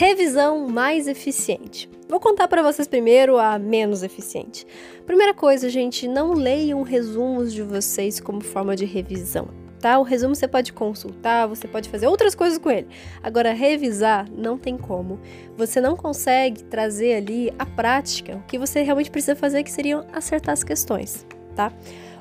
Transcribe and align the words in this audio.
Revisão 0.00 0.66
mais 0.66 1.06
eficiente. 1.06 1.86
Vou 2.08 2.18
contar 2.18 2.48
para 2.48 2.62
vocês 2.62 2.88
primeiro 2.88 3.36
a 3.36 3.58
menos 3.58 4.02
eficiente. 4.02 4.66
Primeira 5.04 5.34
coisa, 5.34 5.68
gente, 5.68 6.08
não 6.08 6.32
leiam 6.32 6.80
resumos 6.80 7.52
de 7.52 7.60
vocês 7.60 8.18
como 8.18 8.40
forma 8.40 8.74
de 8.74 8.86
revisão. 8.86 9.48
Tá? 9.78 9.98
O 9.98 10.02
resumo 10.02 10.34
você 10.34 10.48
pode 10.48 10.72
consultar, 10.72 11.46
você 11.46 11.68
pode 11.68 11.90
fazer 11.90 12.06
outras 12.06 12.34
coisas 12.34 12.56
com 12.56 12.70
ele. 12.70 12.88
Agora, 13.22 13.52
revisar 13.52 14.26
não 14.34 14.56
tem 14.56 14.78
como. 14.78 15.20
Você 15.54 15.82
não 15.82 15.94
consegue 15.94 16.64
trazer 16.64 17.16
ali 17.16 17.52
a 17.58 17.66
prática, 17.66 18.36
o 18.36 18.42
que 18.44 18.58
você 18.58 18.80
realmente 18.80 19.10
precisa 19.10 19.36
fazer, 19.36 19.62
que 19.62 19.70
seriam 19.70 20.06
acertar 20.14 20.54
as 20.54 20.64
questões, 20.64 21.26
tá? 21.54 21.70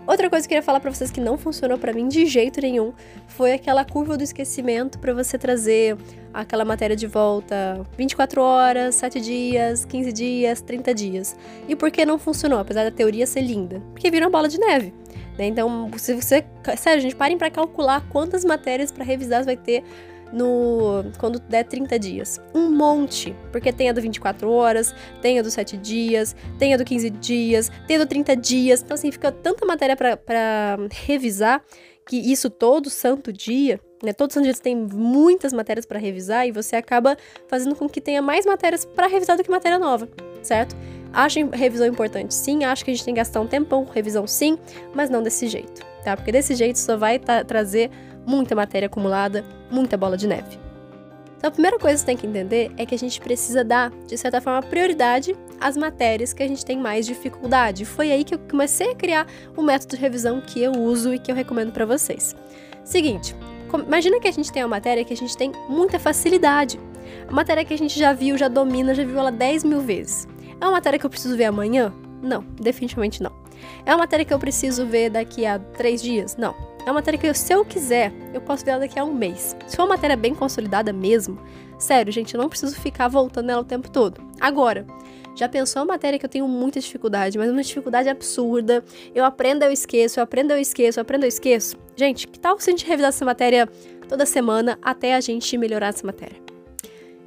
Outra 0.09 0.27
coisa 0.27 0.47
que 0.47 0.55
eu 0.55 0.57
queria 0.57 0.65
falar 0.65 0.79
para 0.79 0.91
vocês 0.91 1.11
que 1.11 1.21
não 1.21 1.37
funcionou 1.37 1.77
para 1.77 1.93
mim 1.93 2.07
de 2.07 2.25
jeito 2.25 2.59
nenhum 2.59 2.93
foi 3.27 3.53
aquela 3.53 3.85
curva 3.85 4.17
do 4.17 4.23
esquecimento 4.23 4.97
para 4.97 5.13
você 5.13 5.37
trazer 5.37 5.95
aquela 6.33 6.65
matéria 6.65 6.95
de 6.95 7.05
volta 7.05 7.85
24 7.95 8.41
horas, 8.41 8.95
7 8.95 9.21
dias, 9.21 9.85
15 9.85 10.11
dias, 10.11 10.61
30 10.61 10.95
dias. 10.95 11.37
E 11.67 11.75
por 11.75 11.91
que 11.91 12.03
não 12.07 12.17
funcionou, 12.17 12.57
apesar 12.57 12.85
da 12.85 12.89
teoria 12.89 13.27
ser 13.27 13.41
linda? 13.41 13.83
Porque 13.91 14.09
vira 14.09 14.25
uma 14.25 14.31
bola 14.31 14.47
de 14.47 14.57
neve. 14.57 14.95
Né? 15.37 15.45
Então, 15.45 15.91
se 15.95 16.15
você. 16.15 16.43
Sério, 16.75 17.03
gente, 17.03 17.15
parem 17.15 17.37
para 17.37 17.51
calcular 17.51 18.03
quantas 18.09 18.43
matérias 18.43 18.91
para 18.91 19.03
revisar 19.03 19.45
vai 19.45 19.57
ter 19.57 19.83
no 20.31 21.03
quando 21.17 21.39
der 21.39 21.63
30 21.63 21.97
dias. 21.99 22.41
Um 22.53 22.69
monte, 22.71 23.35
porque 23.51 23.71
tem 23.73 23.89
a 23.89 23.93
do 23.93 24.01
24 24.01 24.49
horas, 24.49 24.93
tem 25.21 25.39
a 25.39 25.41
do 25.41 25.49
7 25.49 25.77
dias, 25.77 26.35
tem 26.57 26.73
a 26.73 26.77
do 26.77 26.85
15 26.85 27.09
dias, 27.09 27.71
tem 27.87 27.97
a 27.97 27.99
do 27.99 28.05
30 28.05 28.35
dias. 28.35 28.81
Então, 28.81 28.95
assim, 28.95 29.11
fica 29.11 29.31
tanta 29.31 29.65
matéria 29.65 29.95
para 29.95 30.77
revisar 30.91 31.63
que 32.05 32.17
isso 32.17 32.49
todo 32.49 32.89
santo 32.89 33.31
dia, 33.31 33.79
né? 34.03 34.13
Todo 34.13 34.33
santo 34.33 34.45
dia 34.45 34.53
você 34.53 34.61
tem 34.61 34.75
muitas 34.75 35.53
matérias 35.53 35.85
para 35.85 35.99
revisar 35.99 36.47
e 36.47 36.51
você 36.51 36.75
acaba 36.75 37.15
fazendo 37.47 37.75
com 37.75 37.87
que 37.87 38.01
tenha 38.01 38.21
mais 38.21 38.45
matérias 38.47 38.83
para 38.83 39.05
revisar 39.05 39.37
do 39.37 39.43
que 39.43 39.51
matéria 39.51 39.77
nova, 39.77 40.09
certo? 40.41 40.75
Acho 41.13 41.39
revisão 41.51 41.85
importante, 41.85 42.33
sim. 42.33 42.63
Acho 42.63 42.83
que 42.83 42.91
a 42.91 42.93
gente 42.95 43.05
tem 43.05 43.13
que 43.13 43.19
gastar 43.19 43.41
um 43.41 43.47
tempão 43.47 43.85
com 43.85 43.91
revisão, 43.91 44.25
sim, 44.25 44.57
mas 44.93 45.09
não 45.09 45.21
desse 45.21 45.47
jeito, 45.47 45.85
tá? 46.03 46.15
Porque 46.15 46.31
desse 46.31 46.55
jeito 46.55 46.79
só 46.79 46.97
vai 46.97 47.19
trazer 47.19 47.91
muita 48.29 48.53
matéria 48.53 48.85
acumulada, 48.85 49.43
muita 49.71 49.97
bola 49.97 50.15
de 50.15 50.27
neve. 50.27 50.59
Então, 51.35 51.47
a 51.47 51.51
primeira 51.51 51.79
coisa 51.79 51.95
que 51.95 52.01
você 52.01 52.05
tem 52.05 52.17
que 52.17 52.27
entender 52.27 52.71
é 52.77 52.85
que 52.85 52.93
a 52.93 52.97
gente 52.97 53.19
precisa 53.19 53.63
dar, 53.63 53.91
de 54.05 54.17
certa 54.17 54.39
forma, 54.39 54.61
prioridade 54.61 55.35
às 55.59 55.75
matérias 55.75 56.31
que 56.31 56.43
a 56.43 56.47
gente 56.47 56.63
tem 56.63 56.77
mais 56.77 57.07
dificuldade. 57.07 57.85
Foi 57.85 58.11
aí 58.11 58.23
que 58.23 58.35
eu 58.35 58.39
comecei 58.39 58.91
a 58.91 58.95
criar 58.95 59.25
o 59.57 59.63
método 59.63 59.95
de 59.95 60.01
revisão 60.01 60.41
que 60.41 60.61
eu 60.61 60.73
uso 60.73 61.13
e 61.13 61.17
que 61.17 61.31
eu 61.31 61.35
recomendo 61.35 61.71
para 61.71 61.85
vocês. 61.85 62.35
Seguinte, 62.83 63.35
imagina 63.87 64.19
que 64.19 64.27
a 64.27 64.31
gente 64.31 64.51
tem 64.51 64.63
uma 64.63 64.69
matéria 64.69 65.03
que 65.03 65.13
a 65.13 65.17
gente 65.17 65.35
tem 65.35 65.51
muita 65.67 65.97
facilidade. 65.97 66.79
A 67.27 67.31
matéria 67.31 67.65
que 67.65 67.73
a 67.73 67.77
gente 67.77 67.97
já 67.97 68.13
viu, 68.13 68.37
já 68.37 68.47
domina, 68.47 68.93
já 68.93 69.03
viu 69.03 69.17
ela 69.17 69.31
10 69.31 69.63
mil 69.63 69.81
vezes. 69.81 70.27
É 70.61 70.65
uma 70.65 70.73
matéria 70.73 70.99
que 70.99 71.05
eu 71.05 71.09
preciso 71.09 71.35
ver 71.35 71.45
amanhã? 71.45 71.91
Não, 72.21 72.43
definitivamente 72.59 73.23
não. 73.23 73.31
É 73.85 73.91
uma 73.91 73.99
matéria 73.99 74.25
que 74.25 74.33
eu 74.33 74.39
preciso 74.39 74.85
ver 74.85 75.09
daqui 75.09 75.45
a 75.45 75.57
três 75.57 76.01
dias? 76.01 76.35
Não. 76.35 76.68
É 76.85 76.89
uma 76.89 76.95
matéria 76.95 77.19
que, 77.19 77.33
se 77.33 77.53
eu 77.53 77.63
quiser, 77.65 78.11
eu 78.33 78.41
posso 78.41 78.65
ver 78.65 78.71
ela 78.71 78.79
daqui 78.81 78.97
a 78.97 79.03
um 79.03 79.13
mês. 79.13 79.55
Se 79.67 79.75
for 79.75 79.83
uma 79.83 79.95
matéria 79.95 80.15
bem 80.15 80.33
consolidada 80.33 80.91
mesmo, 80.91 81.39
sério, 81.77 82.11
gente, 82.11 82.33
eu 82.33 82.41
não 82.41 82.49
preciso 82.49 82.75
ficar 82.79 83.07
voltando 83.07 83.47
nela 83.47 83.61
o 83.61 83.65
tempo 83.65 83.89
todo. 83.91 84.21
Agora, 84.39 84.85
já 85.35 85.47
pensou 85.47 85.81
uma 85.81 85.93
matéria 85.93 86.17
que 86.17 86.25
eu 86.25 86.29
tenho 86.29 86.47
muita 86.47 86.79
dificuldade, 86.79 87.37
mas 87.37 87.49
uma 87.49 87.61
dificuldade 87.61 88.09
absurda. 88.09 88.83
Eu 89.13 89.23
aprendo, 89.23 89.63
eu 89.63 89.71
esqueço, 89.71 90.19
eu 90.19 90.23
aprendo, 90.23 90.51
eu 90.51 90.57
esqueço, 90.57 90.99
eu 90.99 91.01
aprendo, 91.01 91.23
eu 91.23 91.29
esqueço. 91.29 91.77
Gente, 91.95 92.27
que 92.27 92.39
tal 92.39 92.59
se 92.59 92.69
a 92.69 92.71
gente 92.71 92.85
revisar 92.85 93.09
essa 93.09 93.23
matéria 93.23 93.67
toda 94.07 94.25
semana 94.25 94.77
até 94.81 95.15
a 95.15 95.21
gente 95.21 95.57
melhorar 95.57 95.87
essa 95.87 96.05
matéria? 96.05 96.37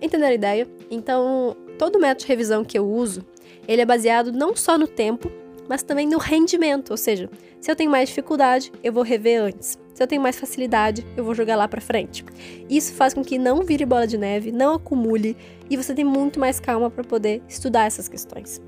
Entenderam 0.00 0.32
a 0.32 0.34
ideia? 0.34 0.68
Então, 0.90 1.56
todo 1.78 1.98
método 1.98 2.22
de 2.22 2.26
revisão 2.26 2.64
que 2.64 2.78
eu 2.78 2.86
uso, 2.86 3.24
ele 3.66 3.80
é 3.80 3.86
baseado 3.86 4.32
não 4.32 4.54
só 4.56 4.76
no 4.76 4.86
tempo, 4.86 5.30
mas 5.68 5.82
também 5.82 6.06
no 6.06 6.18
rendimento, 6.18 6.90
ou 6.90 6.96
seja, 6.96 7.30
se 7.60 7.70
eu 7.70 7.76
tenho 7.76 7.90
mais 7.90 8.08
dificuldade, 8.08 8.72
eu 8.82 8.92
vou 8.92 9.02
rever 9.02 9.40
antes. 9.40 9.78
Se 9.94 10.02
eu 10.02 10.06
tenho 10.06 10.22
mais 10.22 10.38
facilidade, 10.38 11.06
eu 11.16 11.24
vou 11.24 11.34
jogar 11.34 11.56
lá 11.56 11.68
para 11.68 11.80
frente. 11.80 12.24
Isso 12.68 12.92
faz 12.94 13.14
com 13.14 13.22
que 13.22 13.38
não 13.38 13.62
vire 13.62 13.84
bola 13.84 14.06
de 14.06 14.16
neve, 14.16 14.50
não 14.50 14.74
acumule 14.74 15.36
e 15.68 15.76
você 15.76 15.94
tem 15.94 16.04
muito 16.04 16.40
mais 16.40 16.58
calma 16.58 16.90
para 16.90 17.04
poder 17.04 17.42
estudar 17.48 17.86
essas 17.86 18.08
questões. 18.08 18.60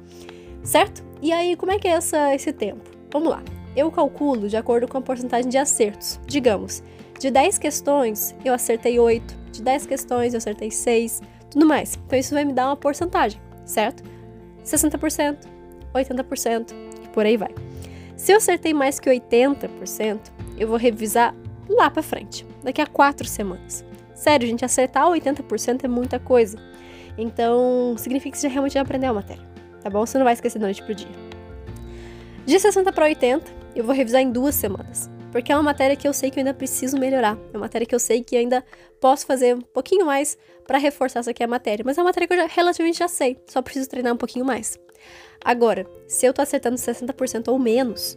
Certo? 0.62 1.04
E 1.21 1.33
aí, 1.33 1.56
como 1.56 1.72
é 1.72 1.78
que 1.78 1.88
é 1.88 1.93
essa, 1.93 2.34
esse 2.34 2.53
tempo? 2.53 2.91
Vamos 3.10 3.31
lá. 3.31 3.43
Eu 3.77 3.91
calculo 3.91 4.49
de 4.49 4.56
acordo 4.56 4.87
com 4.87 4.99
a 4.99 5.00
porcentagem 5.00 5.50
de 5.50 5.59
acertos. 5.59 6.21
Digamos, 6.27 6.83
de 7.19 7.31
10 7.31 7.59
questões, 7.59 8.34
eu 8.44 8.53
acertei 8.53 8.99
8, 8.99 9.37
de 9.50 9.62
10 9.62 9.87
questões, 9.87 10.34
eu 10.34 10.38
acertei 10.38 10.71
6, 10.71 11.22
tudo 11.50 11.66
mais. 11.66 11.99
Então, 12.06 12.19
isso 12.19 12.34
vai 12.34 12.44
me 12.44 12.53
dar 12.53 12.66
uma 12.66 12.77
porcentagem, 12.77 13.41
certo? 13.65 14.03
60%, 14.65 15.47
80% 15.94 16.72
e 16.72 16.84
por 17.15 17.25
aí 17.25 17.37
vai. 17.37 17.55
Se 18.17 18.33
eu 18.33 18.37
acertei 18.37 18.75
mais 18.75 18.99
que 18.99 19.09
80%, 19.09 20.19
eu 20.59 20.69
vou 20.69 20.77
revisar 20.77 21.35
lá 21.69 21.89
para 21.89 22.03
frente, 22.03 22.45
daqui 22.63 22.83
a 22.83 22.87
quatro 22.87 23.27
semanas. 23.27 23.85
Sério, 24.15 24.47
gente, 24.47 24.65
acertar 24.65 25.07
80% 25.07 25.85
é 25.85 25.89
muita 25.89 26.19
coisa. 26.19 26.59
Então, 27.17 27.95
significa 27.97 28.33
que 28.33 28.39
você 28.39 28.49
já 28.49 28.53
realmente 28.53 28.75
já 28.75 28.81
aprendeu 28.81 29.11
a 29.11 29.15
matéria, 29.15 29.45
tá 29.81 29.89
bom? 29.89 30.05
Você 30.05 30.19
não 30.19 30.25
vai 30.25 30.35
esquecer 30.35 30.59
da 30.59 30.67
noite 30.67 30.83
pro 30.83 30.95
dia. 30.95 31.09
De 32.45 32.59
60 32.59 32.93
para 32.93 33.05
80, 33.05 33.51
eu 33.77 33.85
vou 33.85 33.95
revisar 33.95 34.21
em 34.21 34.31
duas 34.31 34.55
semanas, 34.55 35.09
porque 35.34 35.50
é 35.50 35.56
uma 35.56 35.65
matéria 35.65 35.97
que 35.97 36.06
eu 36.06 36.12
sei 36.12 36.31
que 36.31 36.39
eu 36.39 36.43
ainda 36.43 36.55
preciso 36.55 36.97
melhorar. 36.97 37.37
É 37.53 37.56
uma 37.56 37.62
matéria 37.62 37.84
que 37.84 37.93
eu 37.93 37.99
sei 37.99 38.22
que 38.22 38.37
ainda 38.37 38.65
posso 39.00 39.27
fazer 39.27 39.56
um 39.56 39.61
pouquinho 39.61 40.06
mais 40.06 40.39
para 40.65 40.78
reforçar 40.78 41.19
essa 41.19 41.33
aqui 41.33 41.43
a 41.43 41.49
matéria, 41.49 41.84
mas 41.84 41.99
é 41.99 42.00
uma 42.00 42.05
matéria 42.05 42.28
que 42.28 42.34
eu 42.34 42.39
já, 42.39 42.47
relativamente 42.47 43.00
já 43.00 43.09
sei, 43.09 43.37
só 43.45 43.61
preciso 43.61 43.89
treinar 43.89 44.15
um 44.15 44.17
pouquinho 44.17 44.45
mais. 44.45 44.78
Agora, 45.45 45.89
se 46.06 46.25
eu 46.25 46.33
tô 46.33 46.41
acertando 46.41 46.77
60% 46.77 47.49
ou 47.49 47.59
menos, 47.59 48.17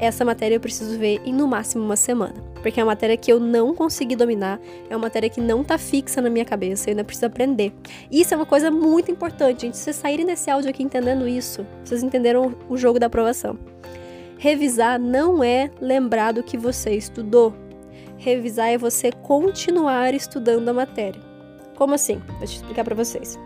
essa 0.00 0.24
matéria 0.24 0.56
eu 0.56 0.60
preciso 0.60 0.98
ver 0.98 1.22
em 1.24 1.32
no 1.32 1.46
máximo 1.46 1.84
uma 1.84 1.94
semana. 1.94 2.42
Porque 2.60 2.80
é 2.80 2.82
uma 2.82 2.90
matéria 2.90 3.16
que 3.16 3.32
eu 3.32 3.38
não 3.38 3.72
consegui 3.72 4.16
dominar, 4.16 4.60
é 4.90 4.96
uma 4.96 5.02
matéria 5.02 5.30
que 5.30 5.40
não 5.40 5.62
tá 5.62 5.78
fixa 5.78 6.20
na 6.20 6.28
minha 6.28 6.44
cabeça, 6.44 6.88
eu 6.88 6.92
ainda 6.92 7.04
preciso 7.04 7.26
aprender. 7.26 7.72
Isso 8.10 8.34
é 8.34 8.36
uma 8.36 8.44
coisa 8.44 8.72
muito 8.72 9.08
importante, 9.08 9.62
gente. 9.62 9.76
Se 9.76 9.84
vocês 9.84 9.96
saírem 9.96 10.26
desse 10.26 10.50
áudio 10.50 10.68
aqui 10.68 10.82
entendendo 10.82 11.28
isso, 11.28 11.64
vocês 11.84 12.02
entenderam 12.02 12.56
o 12.68 12.76
jogo 12.76 12.98
da 12.98 13.06
aprovação. 13.06 13.56
Revisar 14.40 14.98
não 14.98 15.44
é 15.44 15.70
lembrar 15.82 16.32
do 16.32 16.42
que 16.42 16.56
você 16.56 16.92
estudou. 16.92 17.52
Revisar 18.16 18.68
é 18.68 18.78
você 18.78 19.12
continuar 19.12 20.14
estudando 20.14 20.66
a 20.66 20.72
matéria. 20.72 21.20
Como 21.76 21.92
assim? 21.92 22.22
Deixa 22.38 22.54
eu 22.54 22.60
explicar 22.60 22.82
para 22.82 22.94
vocês. 22.94 23.38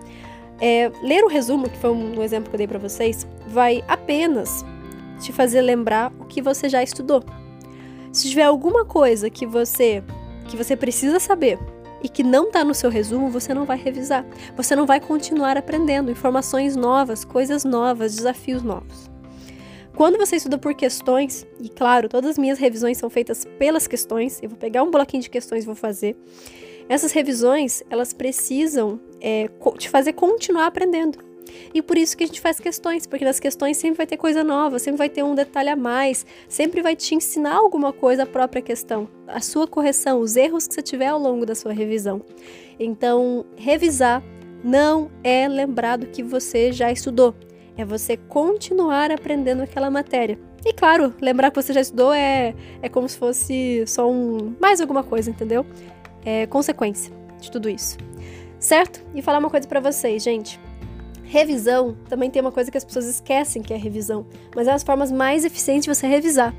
É, 0.61 0.93
ler 1.03 1.25
o 1.25 1.27
resumo, 1.27 1.69
que 1.69 1.77
foi 1.79 1.91
um 1.91 2.23
exemplo 2.23 2.49
que 2.49 2.55
eu 2.55 2.59
dei 2.59 2.69
para 2.69 2.79
vocês, 2.79 3.27
vai 3.49 3.83
apenas 3.89 4.65
te 5.19 5.33
fazer 5.33 5.63
lembrar 5.63 6.13
o 6.21 6.27
que 6.27 6.41
você 6.41 6.69
já 6.69 6.81
estudou. 6.81 7.25
Se 8.13 8.31
tiver 8.31 8.45
alguma 8.45 8.85
coisa 8.85 9.29
que 9.29 9.45
você 9.45 10.01
que 10.47 10.57
você 10.57 10.77
precisa 10.77 11.19
saber 11.19 11.59
e 12.05 12.09
que 12.09 12.23
não 12.23 12.45
está 12.45 12.63
no 12.63 12.73
seu 12.73 12.89
resumo, 12.89 13.31
você 13.31 13.53
não 13.53 13.65
vai 13.65 13.79
revisar. 13.79 14.25
Você 14.57 14.77
não 14.77 14.87
vai 14.87 15.01
continuar 15.01 15.57
aprendendo 15.57 16.13
informações 16.13 16.77
novas, 16.77 17.25
coisas 17.25 17.65
novas, 17.65 18.15
desafios 18.15 18.63
novos. 18.63 19.13
Quando 19.97 20.19
você 20.19 20.37
estuda 20.37 20.59
por 20.59 20.75
questões, 20.75 21.47
e 21.61 21.69
claro, 21.69 22.09
todas 22.09 22.31
as 22.31 22.39
minhas 22.39 22.59
revisões 22.59 22.99
são 22.99 23.09
feitas 23.09 23.45
pelas 23.59 23.87
questões, 23.87 24.43
eu 24.43 24.49
vou 24.49 24.59
pegar 24.59 24.83
um 24.83 24.91
bloquinho 24.91 25.23
de 25.23 25.31
questões 25.31 25.63
e 25.63 25.67
vou 25.67 25.77
fazer. 25.77 26.17
Essas 26.89 27.13
revisões, 27.13 27.83
elas 27.89 28.13
precisam 28.13 29.01
é, 29.21 29.49
te 29.79 29.89
fazer 29.89 30.13
continuar 30.13 30.67
aprendendo. 30.67 31.19
E 31.73 31.81
por 31.81 31.97
isso 31.97 32.17
que 32.17 32.25
a 32.25 32.27
gente 32.27 32.41
faz 32.41 32.59
questões, 32.59 33.07
porque 33.07 33.25
nas 33.25 33.39
questões 33.39 33.77
sempre 33.77 33.99
vai 33.99 34.07
ter 34.07 34.17
coisa 34.17 34.43
nova, 34.43 34.81
sempre 34.81 34.99
vai 34.99 35.09
ter 35.09 35.23
um 35.23 35.35
detalhe 35.35 35.69
a 35.69 35.77
mais, 35.77 36.27
sempre 36.49 36.83
vai 36.83 36.97
te 36.97 37.15
ensinar 37.15 37.55
alguma 37.55 37.93
coisa 37.93 38.25
a 38.25 38.27
própria 38.27 38.61
questão, 38.61 39.09
a 39.29 39.41
sua 39.41 39.67
correção, 39.67 40.19
os 40.19 40.35
erros 40.35 40.67
que 40.67 40.75
você 40.75 40.83
tiver 40.83 41.07
ao 41.07 41.19
longo 41.21 41.47
da 41.47 41.55
sua 41.55 41.73
revisão. 41.73 42.21
Então, 42.81 43.45
revisar 43.57 44.23
não 44.65 45.11
é 45.23 45.47
lembrar 45.47 45.99
do 45.99 46.07
que 46.07 46.23
você 46.23 46.73
já 46.73 46.91
estudou, 46.91 47.35
é 47.77 47.85
você 47.85 48.17
continuar 48.17 49.11
aprendendo 49.11 49.63
aquela 49.63 49.91
matéria. 49.91 50.39
E 50.65 50.73
claro, 50.73 51.13
lembrar 51.21 51.51
que 51.51 51.63
você 51.63 51.73
já 51.73 51.81
estudou 51.81 52.13
é, 52.13 52.55
é 52.81 52.89
como 52.89 53.09
se 53.09 53.19
fosse 53.19 53.85
só 53.87 54.11
um 54.11 54.55
mais 54.61 54.81
alguma 54.81 55.03
coisa, 55.03 55.31
entendeu? 55.31 55.67
é, 56.25 56.47
consequência 56.47 57.13
de 57.41 57.51
tudo 57.51 57.69
isso. 57.69 57.99
Certo? 58.59 59.05
E 59.15 59.21
falar 59.21 59.39
uma 59.39 59.51
coisa 59.51 59.69
para 59.69 59.81
vocês, 59.81 60.23
gente. 60.23 60.59
Revisão 61.23 61.97
também 62.09 62.31
tem 62.31 62.41
uma 62.41 62.53
coisa 62.53 62.71
que 62.71 62.79
as 62.79 62.85
pessoas 62.85 63.07
esquecem 63.07 63.63
que 63.63 63.75
é 63.75 63.77
revisão, 63.77 64.27
mas 64.55 64.69
é 64.69 64.73
as 64.73 64.83
formas 64.83 65.11
mais 65.11 65.45
eficientes 65.45 65.85
de 65.85 65.95
você 65.95 66.07
revisar, 66.07 66.55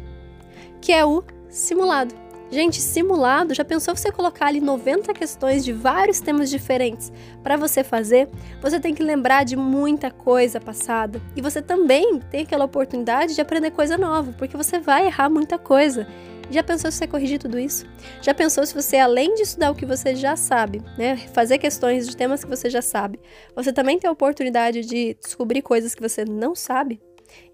que 0.82 0.92
é 0.92 1.06
o 1.06 1.24
simulado. 1.50 2.14
Gente, 2.52 2.80
simulado, 2.80 3.56
já 3.56 3.66
pensou 3.66 3.96
você 3.96 4.12
colocar 4.12 4.46
ali 4.46 4.62
90 4.62 5.14
questões 5.14 5.66
de 5.66 5.74
vários 5.74 6.20
temas 6.20 6.50
diferentes 6.50 7.12
para 7.42 7.58
você 7.58 7.84
fazer? 7.84 8.30
Você 8.62 8.80
tem 8.80 8.94
que 8.94 9.02
lembrar 9.02 9.44
de 9.44 9.56
muita 9.56 10.12
coisa 10.12 10.60
passada 10.60 11.20
e 11.36 11.42
você 11.42 11.62
também 11.62 12.20
tem 12.20 12.44
aquela 12.44 12.66
oportunidade 12.66 13.34
de 13.34 13.42
aprender 13.42 13.72
coisa 13.72 13.98
nova, 13.98 14.32
porque 14.38 14.56
você 14.56 14.80
vai 14.80 15.08
errar 15.08 15.30
muita 15.30 15.58
coisa. 15.58 16.08
Já 16.52 16.62
pensou 16.62 16.92
se 16.92 16.98
você 16.98 17.08
corrigir 17.08 17.40
tudo 17.40 17.58
isso? 17.58 17.88
Já 18.22 18.32
pensou 18.32 18.64
se 18.64 18.76
você, 18.76 18.98
além 18.98 19.34
de 19.34 19.42
estudar 19.42 19.72
o 19.72 19.76
que 19.76 19.86
você 19.86 20.16
já 20.16 20.36
sabe, 20.36 20.84
né, 20.96 21.18
fazer 21.34 21.58
questões 21.58 22.08
de 22.08 22.16
temas 22.16 22.44
que 22.44 22.50
você 22.50 22.70
já 22.70 22.82
sabe, 22.82 23.20
você 23.56 23.74
também 23.74 23.98
tem 23.98 24.08
a 24.08 24.14
oportunidade 24.14 24.82
de 24.82 25.18
descobrir 25.20 25.64
coisas 25.64 25.96
que 25.96 26.02
você 26.02 26.24
não 26.24 26.54
sabe? 26.54 27.02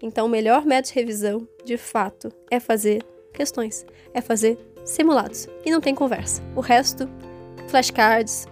Então, 0.02 0.26
o 0.26 0.28
melhor 0.28 0.66
método 0.66 0.92
de 0.92 1.00
revisão, 1.00 1.48
de 1.64 1.78
fato, 1.78 2.30
é 2.50 2.60
fazer 2.60 3.02
questões, 3.32 3.86
é 4.14 4.20
fazer 4.20 4.58
simulados. 4.84 5.48
E 5.64 5.70
não 5.70 5.80
tem 5.80 5.94
conversa. 5.94 6.42
O 6.54 6.60
resto, 6.60 7.08
flashcards, 7.68 8.46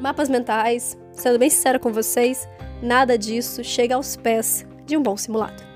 mapas 0.00 0.28
mentais, 0.28 0.98
sendo 1.12 1.38
bem 1.38 1.50
sincera 1.50 1.78
com 1.78 1.92
vocês, 1.92 2.48
nada 2.82 3.16
disso 3.16 3.62
chega 3.62 3.94
aos 3.94 4.16
pés 4.16 4.66
de 4.86 4.96
um 4.96 5.02
bom 5.02 5.16
simulado. 5.16 5.70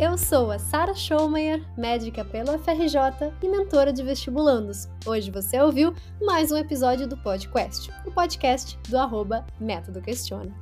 Eu 0.00 0.18
sou 0.18 0.50
a 0.50 0.58
Sara 0.58 0.94
Schaumeyer, 0.94 1.64
médica 1.78 2.24
pelo 2.24 2.58
FRJ 2.58 3.32
e 3.40 3.48
mentora 3.48 3.92
de 3.92 4.02
vestibulandos. 4.02 4.88
Hoje 5.06 5.30
você 5.30 5.60
ouviu 5.60 5.94
mais 6.20 6.50
um 6.50 6.56
episódio 6.56 7.06
do 7.06 7.16
podcast, 7.18 7.88
o 8.04 8.10
podcast 8.10 8.76
do 8.88 8.98
arroba 8.98 9.46
Método 9.60 10.02
Questiona. 10.02 10.52